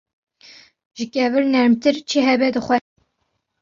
[0.95, 2.77] Ji kevir nermtir çi hebe dixwe.